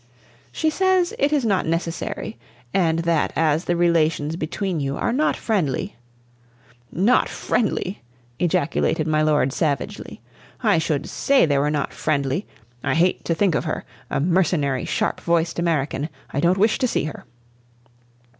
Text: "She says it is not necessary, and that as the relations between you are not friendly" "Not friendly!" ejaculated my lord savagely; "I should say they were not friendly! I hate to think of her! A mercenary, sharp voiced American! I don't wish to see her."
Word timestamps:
"She 0.51 0.71
says 0.71 1.13
it 1.19 1.31
is 1.31 1.45
not 1.45 1.67
necessary, 1.67 2.35
and 2.73 2.97
that 3.03 3.31
as 3.35 3.65
the 3.65 3.75
relations 3.75 4.35
between 4.35 4.79
you 4.79 4.97
are 4.97 5.13
not 5.13 5.37
friendly" 5.37 5.95
"Not 7.11 7.29
friendly!" 7.29 8.01
ejaculated 8.39 9.05
my 9.05 9.21
lord 9.21 9.53
savagely; 9.53 10.19
"I 10.63 10.79
should 10.79 11.07
say 11.07 11.45
they 11.45 11.59
were 11.59 11.69
not 11.69 11.93
friendly! 11.93 12.47
I 12.83 12.95
hate 12.95 13.23
to 13.25 13.35
think 13.35 13.53
of 13.53 13.65
her! 13.65 13.85
A 14.09 14.19
mercenary, 14.19 14.85
sharp 14.85 15.19
voiced 15.21 15.59
American! 15.59 16.09
I 16.31 16.39
don't 16.39 16.57
wish 16.57 16.79
to 16.79 16.87
see 16.87 17.03
her." 17.03 17.25